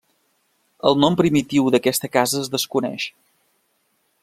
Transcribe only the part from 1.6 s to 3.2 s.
d'aquesta casa es desconeix.